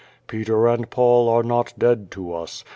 [0.25, 2.63] Peter and I'aul are not dead to us.